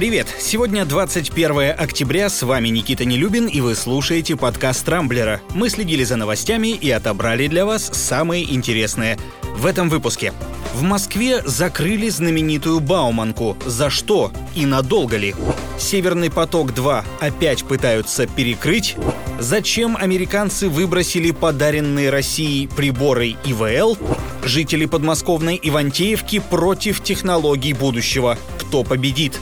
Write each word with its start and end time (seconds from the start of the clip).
Привет! 0.00 0.34
Сегодня 0.40 0.86
21 0.86 1.74
октября, 1.76 2.30
с 2.30 2.42
вами 2.42 2.68
Никита 2.68 3.04
Нелюбин, 3.04 3.48
и 3.48 3.60
вы 3.60 3.74
слушаете 3.74 4.34
подкаст 4.34 4.86
«Трамблера». 4.86 5.42
Мы 5.50 5.68
следили 5.68 6.04
за 6.04 6.16
новостями 6.16 6.68
и 6.68 6.90
отобрали 6.90 7.48
для 7.48 7.66
вас 7.66 7.90
самые 7.92 8.50
интересные. 8.50 9.18
В 9.58 9.66
этом 9.66 9.90
выпуске. 9.90 10.32
В 10.72 10.80
Москве 10.80 11.42
закрыли 11.44 12.08
знаменитую 12.08 12.80
Бауманку. 12.80 13.58
За 13.66 13.90
что 13.90 14.32
и 14.54 14.64
надолго 14.64 15.18
ли? 15.18 15.34
Северный 15.78 16.30
поток-2 16.30 17.04
опять 17.20 17.64
пытаются 17.64 18.26
перекрыть? 18.26 18.96
Зачем 19.38 19.98
американцы 19.98 20.70
выбросили 20.70 21.30
подаренные 21.30 22.08
России 22.08 22.68
приборы 22.74 23.36
ИВЛ? 23.44 23.98
Жители 24.44 24.86
подмосковной 24.86 25.60
Ивантеевки 25.62 26.38
против 26.38 27.02
технологий 27.02 27.74
будущего. 27.74 28.38
Кто 28.58 28.82
победит? 28.82 29.38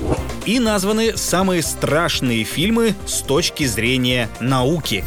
И 0.46 0.60
названы 0.60 1.16
самые 1.16 1.62
страшные 1.62 2.44
фильмы 2.44 2.94
с 3.06 3.20
точки 3.20 3.64
зрения 3.64 4.28
науки. 4.40 5.04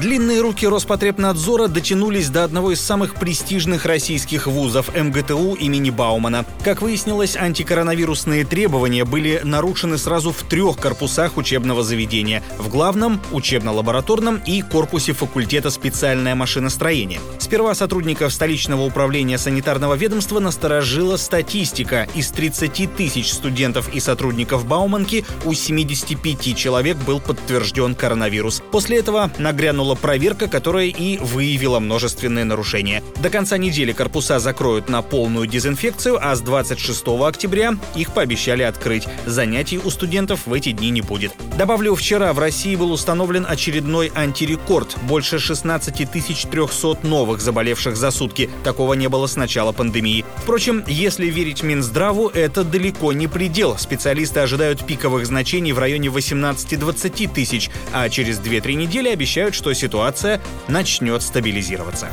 Длинные 0.00 0.40
руки 0.40 0.66
Роспотребнадзора 0.66 1.68
дотянулись 1.68 2.30
до 2.30 2.44
одного 2.44 2.72
из 2.72 2.80
самых 2.80 3.14
престижных 3.14 3.84
российских 3.84 4.46
вузов 4.46 4.90
МГТУ 4.96 5.52
имени 5.52 5.90
Баумана. 5.90 6.46
Как 6.64 6.80
выяснилось, 6.80 7.36
антикоронавирусные 7.36 8.46
требования 8.46 9.04
были 9.04 9.42
нарушены 9.44 9.98
сразу 9.98 10.32
в 10.32 10.44
трех 10.44 10.78
корпусах 10.78 11.36
учебного 11.36 11.82
заведения. 11.82 12.42
В 12.58 12.70
главном, 12.70 13.20
учебно-лабораторном 13.32 14.40
и 14.46 14.62
корпусе 14.62 15.12
факультета 15.12 15.68
специальное 15.68 16.34
машиностроение. 16.34 17.20
Сперва 17.38 17.74
сотрудников 17.74 18.32
столичного 18.32 18.86
управления 18.86 19.36
санитарного 19.36 19.92
ведомства 19.92 20.40
насторожила 20.40 21.18
статистика. 21.18 22.08
Из 22.14 22.30
30 22.30 22.96
тысяч 22.96 23.30
студентов 23.30 23.94
и 23.94 24.00
сотрудников 24.00 24.64
Бауманки 24.64 25.26
у 25.44 25.52
75 25.52 26.56
человек 26.56 26.96
был 26.96 27.20
подтвержден 27.20 27.94
коронавирус. 27.94 28.62
После 28.70 28.98
этого 28.98 29.30
нагрянул 29.38 29.81
грянула 29.82 29.94
проверка, 29.96 30.48
которая 30.48 30.86
и 30.86 31.18
выявила 31.18 31.80
множественные 31.80 32.44
нарушения. 32.44 33.02
До 33.20 33.30
конца 33.30 33.58
недели 33.58 33.92
корпуса 33.92 34.38
закроют 34.38 34.88
на 34.88 35.02
полную 35.02 35.46
дезинфекцию, 35.46 36.18
а 36.22 36.36
с 36.36 36.40
26 36.40 37.02
октября 37.26 37.74
их 37.96 38.14
пообещали 38.14 38.62
открыть. 38.62 39.08
Занятий 39.26 39.80
у 39.82 39.90
студентов 39.90 40.46
в 40.46 40.52
эти 40.52 40.70
дни 40.70 40.90
не 40.90 41.02
будет. 41.02 41.32
Добавлю, 41.58 41.96
вчера 41.96 42.32
в 42.32 42.38
России 42.38 42.76
был 42.76 42.92
установлен 42.92 43.44
очередной 43.48 44.12
антирекорд. 44.14 44.96
Больше 45.02 45.40
16 45.40 46.10
300 46.10 46.98
новых 47.02 47.40
заболевших 47.40 47.96
за 47.96 48.10
сутки. 48.10 48.48
Такого 48.62 48.94
не 48.94 49.08
было 49.08 49.26
с 49.26 49.36
начала 49.36 49.72
пандемии. 49.72 50.24
Впрочем, 50.36 50.84
если 50.86 51.26
верить 51.26 51.62
Минздраву, 51.62 52.28
это 52.28 52.62
далеко 52.62 53.12
не 53.12 53.26
предел. 53.26 53.76
Специалисты 53.78 54.40
ожидают 54.40 54.86
пиковых 54.86 55.26
значений 55.26 55.72
в 55.72 55.78
районе 55.78 56.08
18-20 56.08 57.34
тысяч, 57.34 57.70
а 57.92 58.08
через 58.08 58.38
2-3 58.38 58.74
недели 58.74 59.08
обещают, 59.08 59.54
что 59.54 59.71
ситуация 59.74 60.40
начнет 60.68 61.22
стабилизироваться. 61.22 62.08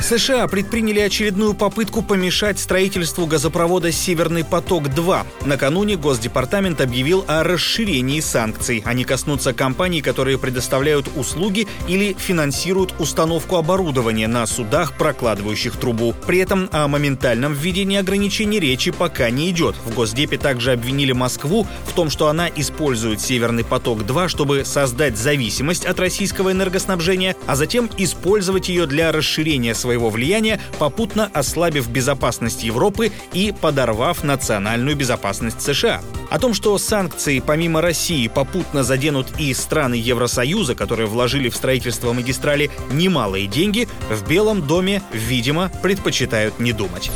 США 0.00 0.46
предприняли 0.46 1.00
очередную 1.00 1.54
попытку 1.54 2.02
помешать 2.02 2.60
строительству 2.60 3.26
газопровода 3.26 3.90
«Северный 3.90 4.44
поток-2». 4.44 5.26
Накануне 5.46 5.96
Госдепартамент 5.96 6.80
объявил 6.80 7.24
о 7.26 7.42
расширении 7.42 8.20
санкций. 8.20 8.82
Они 8.84 9.04
коснутся 9.04 9.52
компаний, 9.52 10.02
которые 10.02 10.38
предоставляют 10.38 11.08
услуги 11.16 11.66
или 11.88 12.14
финансируют 12.18 12.94
установку 12.98 13.56
оборудования 13.56 14.28
на 14.28 14.46
судах, 14.46 14.92
прокладывающих 14.96 15.76
трубу. 15.76 16.14
При 16.26 16.38
этом 16.38 16.68
о 16.72 16.86
моментальном 16.88 17.54
введении 17.54 17.98
ограничений 17.98 18.60
речи 18.60 18.90
пока 18.92 19.30
не 19.30 19.50
идет. 19.50 19.74
В 19.84 19.94
Госдепе 19.94 20.36
также 20.36 20.72
обвинили 20.72 21.12
Москву 21.12 21.66
в 21.86 21.92
том, 21.94 22.10
что 22.10 22.28
она 22.28 22.48
использует 22.54 23.20
«Северный 23.20 23.64
поток-2», 23.64 24.28
чтобы 24.28 24.64
создать 24.64 25.16
зависимость 25.16 25.84
от 25.84 25.98
российского 25.98 26.52
энергоснабжения, 26.52 27.34
а 27.46 27.56
затем 27.56 27.90
использовать 27.96 28.68
ее 28.68 28.86
для 28.86 29.10
расширения 29.10 29.74
своего 29.74 29.85
своего 29.86 30.10
влияния, 30.10 30.60
попутно 30.80 31.30
ослабив 31.32 31.88
безопасность 31.88 32.64
Европы 32.64 33.12
и 33.32 33.54
подорвав 33.60 34.24
национальную 34.24 34.96
безопасность 34.96 35.62
США. 35.62 36.00
О 36.28 36.40
том, 36.40 36.54
что 36.54 36.76
санкции 36.76 37.38
помимо 37.38 37.80
России 37.80 38.26
попутно 38.26 38.82
заденут 38.82 39.28
и 39.38 39.54
страны 39.54 39.94
Евросоюза, 39.94 40.74
которые 40.74 41.06
вложили 41.06 41.48
в 41.48 41.54
строительство 41.54 42.12
магистрали 42.12 42.68
немалые 42.90 43.46
деньги, 43.46 43.86
в 44.10 44.28
Белом 44.28 44.66
доме, 44.66 45.02
видимо, 45.12 45.70
предпочитают 45.82 46.58
не 46.58 46.72
думать. 46.72 47.12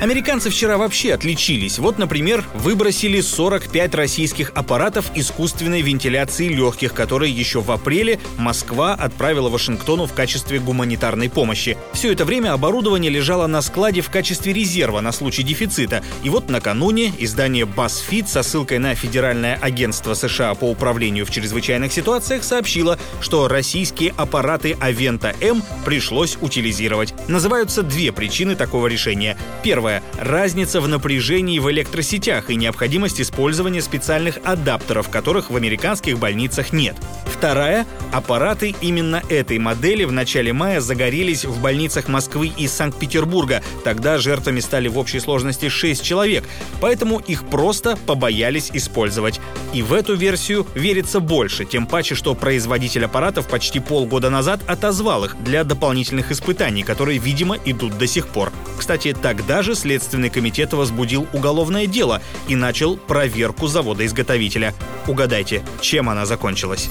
Американцы 0.00 0.48
вчера 0.48 0.78
вообще 0.78 1.12
отличились. 1.12 1.78
Вот, 1.78 1.98
например, 1.98 2.42
выбросили 2.54 3.20
45 3.20 3.94
российских 3.94 4.50
аппаратов 4.54 5.10
искусственной 5.14 5.82
вентиляции 5.82 6.48
легких, 6.48 6.94
которые 6.94 7.30
еще 7.30 7.60
в 7.60 7.70
апреле 7.70 8.18
Москва 8.38 8.94
отправила 8.94 9.50
Вашингтону 9.50 10.06
в 10.06 10.14
качестве 10.14 10.58
гуманитарной 10.58 11.28
помощи. 11.28 11.76
Все 11.92 12.12
это 12.12 12.24
время 12.24 12.54
оборудование 12.54 13.10
лежало 13.10 13.46
на 13.46 13.60
складе 13.60 14.00
в 14.00 14.08
качестве 14.08 14.54
резерва 14.54 15.02
на 15.02 15.12
случай 15.12 15.42
дефицита. 15.42 16.02
И 16.22 16.30
вот 16.30 16.48
накануне 16.48 17.12
издание 17.18 17.66
BuzzFeed 17.66 18.26
со 18.26 18.42
ссылкой 18.42 18.78
на 18.78 18.94
Федеральное 18.94 19.58
агентство 19.60 20.14
США 20.14 20.54
по 20.54 20.64
управлению 20.64 21.26
в 21.26 21.30
чрезвычайных 21.30 21.92
ситуациях 21.92 22.44
сообщило, 22.44 22.98
что 23.20 23.48
российские 23.48 24.14
аппараты 24.16 24.78
Авента 24.80 25.36
М 25.42 25.62
пришлось 25.84 26.38
утилизировать. 26.40 27.12
Называются 27.28 27.82
две 27.82 28.12
причины 28.12 28.56
такого 28.56 28.86
решения. 28.86 29.36
Первое 29.62 29.89
Первое– 29.90 30.02
разница 30.20 30.80
в 30.80 30.86
напряжении 30.86 31.58
в 31.58 31.68
электросетях 31.70 32.50
и 32.50 32.54
необходимость 32.54 33.20
использования 33.20 33.82
специальных 33.82 34.38
адаптеров, 34.44 35.08
которых 35.08 35.50
в 35.50 35.56
американских 35.56 36.18
больницах 36.18 36.72
нет. 36.72 36.96
Вторая– 37.26 37.86
аппараты 38.12 38.74
именно 38.80 39.22
этой 39.28 39.58
модели 39.58 40.04
в 40.04 40.12
начале 40.12 40.52
мая 40.52 40.80
загорелись 40.80 41.44
в 41.44 41.60
больницах 41.60 42.06
Москвы 42.06 42.52
и 42.56 42.68
Санкт-Петербурга. 42.68 43.62
Тогда 43.82 44.18
жертвами 44.18 44.60
стали 44.60 44.88
в 44.88 44.98
общей 44.98 45.18
сложности 45.18 45.68
6 45.68 46.04
человек, 46.04 46.44
поэтому 46.80 47.18
их 47.18 47.48
просто 47.48 47.96
побоялись 48.06 48.70
использовать. 48.72 49.40
И 49.72 49.82
в 49.82 49.92
эту 49.92 50.14
версию 50.14 50.66
верится 50.74 51.18
больше, 51.18 51.64
тем 51.64 51.86
паче, 51.86 52.14
что 52.14 52.34
производитель 52.34 53.06
аппаратов 53.06 53.48
почти 53.48 53.80
полгода 53.80 54.30
назад 54.30 54.60
отозвал 54.68 55.24
их 55.24 55.36
для 55.42 55.64
дополнительных 55.64 56.30
испытаний, 56.30 56.82
которые, 56.82 57.18
видимо, 57.18 57.56
идут 57.64 57.98
до 57.98 58.06
сих 58.06 58.28
пор. 58.28 58.52
Кстати, 58.80 59.12
тогда 59.12 59.60
же 59.62 59.74
Следственный 59.74 60.30
комитет 60.30 60.72
возбудил 60.72 61.28
уголовное 61.34 61.86
дело 61.86 62.22
и 62.48 62.56
начал 62.56 62.96
проверку 62.96 63.66
завода-изготовителя. 63.66 64.72
Угадайте, 65.06 65.62
чем 65.82 66.08
она 66.08 66.24
закончилась? 66.24 66.88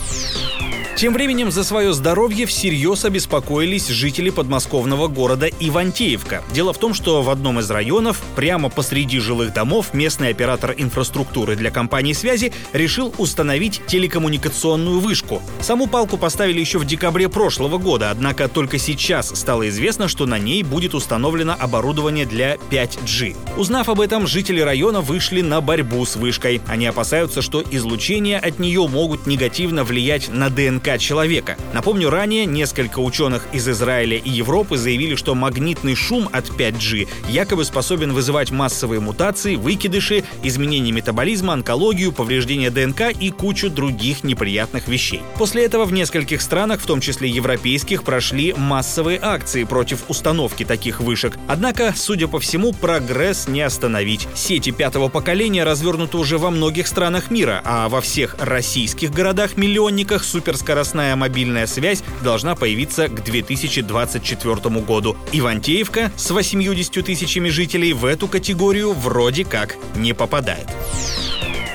Тем 0.99 1.13
временем 1.13 1.49
за 1.49 1.63
свое 1.63 1.93
здоровье 1.93 2.45
всерьез 2.45 3.05
обеспокоились 3.05 3.87
жители 3.87 4.31
подмосковного 4.31 5.07
города 5.07 5.47
Ивантеевка. 5.47 6.43
Дело 6.53 6.73
в 6.73 6.77
том, 6.77 6.93
что 6.93 7.21
в 7.21 7.29
одном 7.29 7.57
из 7.61 7.71
районов, 7.71 8.21
прямо 8.35 8.67
посреди 8.67 9.19
жилых 9.19 9.53
домов, 9.53 9.93
местный 9.93 10.27
оператор 10.27 10.75
инфраструктуры 10.75 11.55
для 11.55 11.71
компании 11.71 12.11
связи 12.11 12.51
решил 12.73 13.13
установить 13.17 13.81
телекоммуникационную 13.87 14.99
вышку. 14.99 15.41
Саму 15.61 15.87
палку 15.87 16.17
поставили 16.17 16.59
еще 16.59 16.79
в 16.79 16.85
декабре 16.85 17.29
прошлого 17.29 17.77
года, 17.77 18.11
однако 18.11 18.49
только 18.49 18.77
сейчас 18.77 19.29
стало 19.29 19.69
известно, 19.69 20.09
что 20.09 20.25
на 20.25 20.37
ней 20.37 20.63
будет 20.63 20.95
установлено 20.95 21.55
оборудование 21.57 22.25
для 22.25 22.55
5G. 22.55 23.37
Узнав 23.55 23.87
об 23.87 24.01
этом, 24.01 24.27
жители 24.27 24.59
района 24.59 24.99
вышли 24.99 25.39
на 25.43 25.61
борьбу 25.61 26.05
с 26.05 26.17
вышкой. 26.17 26.59
Они 26.67 26.87
опасаются, 26.87 27.41
что 27.41 27.63
излучения 27.71 28.37
от 28.37 28.59
нее 28.59 28.85
могут 28.85 29.27
негативно 29.27 29.85
влиять 29.85 30.27
на 30.27 30.49
ДНК 30.49 30.88
человека. 30.97 31.57
Напомню, 31.73 32.09
ранее 32.09 32.45
несколько 32.45 32.99
ученых 32.99 33.47
из 33.53 33.67
Израиля 33.69 34.17
и 34.17 34.29
Европы 34.29 34.77
заявили, 34.77 35.15
что 35.15 35.35
магнитный 35.35 35.95
шум 35.95 36.29
от 36.31 36.49
5G 36.49 37.07
якобы 37.29 37.63
способен 37.65 38.13
вызывать 38.13 38.51
массовые 38.51 38.99
мутации, 38.99 39.55
выкидыши, 39.55 40.23
изменения 40.43 40.91
метаболизма, 40.91 41.53
онкологию, 41.53 42.11
повреждения 42.11 42.71
ДНК 42.71 43.11
и 43.19 43.29
кучу 43.29 43.69
других 43.69 44.23
неприятных 44.23 44.87
вещей. 44.87 45.21
После 45.37 45.65
этого 45.65 45.85
в 45.85 45.93
нескольких 45.93 46.41
странах, 46.41 46.81
в 46.81 46.85
том 46.85 47.01
числе 47.01 47.29
европейских, 47.29 48.03
прошли 48.03 48.53
массовые 48.53 49.19
акции 49.21 49.63
против 49.63 50.05
установки 50.07 50.65
таких 50.65 50.99
вышек. 51.01 51.37
Однако, 51.47 51.93
судя 51.95 52.27
по 52.27 52.39
всему, 52.39 52.73
прогресс 52.73 53.47
не 53.47 53.61
остановить. 53.61 54.27
Сети 54.35 54.71
пятого 54.71 55.09
поколения 55.09 55.63
развернуты 55.63 56.17
уже 56.17 56.37
во 56.37 56.49
многих 56.49 56.87
странах 56.87 57.29
мира, 57.29 57.61
а 57.63 57.89
во 57.89 58.01
всех 58.01 58.35
российских 58.39 59.11
городах-миллионниках 59.11 60.23
суперскоростная 60.23 60.78
скоростная 60.79 61.17
мобильная 61.17 61.67
связь 61.67 62.03
должна 62.23 62.55
появиться 62.55 63.09
к 63.09 63.21
2024 63.21 64.55
году. 64.79 65.17
Ивантеевка 65.33 66.09
с 66.15 66.31
80 66.31 67.05
тысячами 67.05 67.49
жителей 67.49 67.91
в 67.91 68.05
эту 68.05 68.29
категорию 68.29 68.93
вроде 68.93 69.43
как 69.43 69.75
не 69.97 70.13
попадает. 70.13 70.67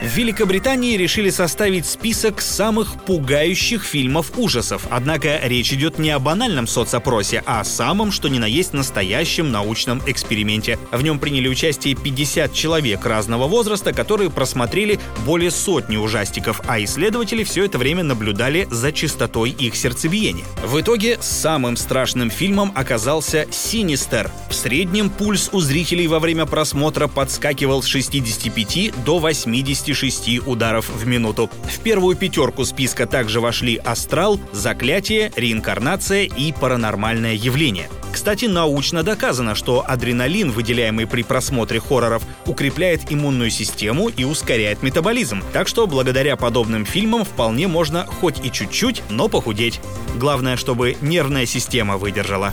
В 0.05 0.17
Великобритании 0.19 0.99
решили 0.99 1.31
составить 1.31 1.87
список 1.87 2.43
самых 2.43 3.03
пугающих 3.05 3.83
фильмов 3.83 4.33
ужасов. 4.37 4.87
Однако 4.91 5.41
речь 5.43 5.73
идет 5.73 5.99
не 5.99 6.11
о 6.11 6.19
банальном 6.19 6.67
соцопросе, 6.67 7.43
а 7.47 7.61
о 7.61 7.65
самом, 7.65 8.13
что 8.13 8.29
ни 8.29 8.39
на 8.39 8.45
есть 8.45 8.75
настоящем 8.75 9.51
научном 9.51 10.03
эксперименте. 10.07 10.79
В 10.93 11.01
нем 11.03 11.19
приняли 11.19 11.49
участие 11.49 11.95
50 11.95 12.53
человек 12.53 13.07
разного 13.07 13.49
возраста, 13.49 13.95
которые 13.95 14.29
просмотрели 14.29 15.01
более 15.25 15.51
сотни 15.51 15.97
ужастиков, 15.97 16.61
а 16.67 16.85
исследователи 16.85 17.43
все 17.43 17.65
это 17.65 17.79
время 17.79 18.03
наблюдали 18.03 18.69
за 18.71 18.93
частотой 18.93 19.53
их 19.53 19.75
сердцебиения. 19.75 20.45
В 20.67 20.79
итоге 20.79 21.17
самым 21.23 21.79
страшным 21.79 22.29
фильмом 22.29 22.73
оказался 22.75 23.47
«Синистер». 23.51 24.31
В 24.51 24.55
среднем 24.55 25.09
пульс 25.09 25.49
у 25.53 25.61
зрителей 25.61 26.09
во 26.09 26.21
время 26.21 26.45
просмотра 26.45 27.09
подскакивал 27.09 27.83
с 27.83 27.87
65 27.87 29.03
до 29.03 29.19
80 29.19 29.94
26 29.95 30.47
ударов 30.47 30.89
в 30.89 31.07
минуту. 31.07 31.49
В 31.63 31.79
первую 31.81 32.17
пятерку 32.17 32.65
списка 32.65 33.07
также 33.07 33.41
вошли 33.41 33.77
«Астрал», 33.77 34.41
«Заклятие», 34.53 35.33
«Реинкарнация» 35.37 36.25
и 36.25 36.53
«Паранормальное 36.53 37.35
явление». 37.35 37.89
Кстати, 38.13 38.47
научно 38.47 39.03
доказано, 39.03 39.55
что 39.55 39.85
адреналин, 39.87 40.51
выделяемый 40.51 41.07
при 41.07 41.23
просмотре 41.23 41.81
хорроров, 41.81 42.23
укрепляет 42.47 43.13
иммунную 43.13 43.51
систему 43.51 44.09
и 44.09 44.25
ускоряет 44.25 44.83
метаболизм. 44.83 45.43
Так 45.53 45.69
что 45.69 45.87
благодаря 45.87 46.37
подобным 46.37 46.87
фильмам 46.87 47.25
вполне 47.25 47.67
можно 47.69 48.05
хоть 48.07 48.45
и 48.45 48.51
чуть-чуть, 48.51 49.03
но 49.11 49.29
похудеть. 49.29 49.81
Главное, 50.17 50.57
чтобы 50.57 50.97
нервная 51.01 51.47
система 51.47 51.97
выдержала. 51.97 52.53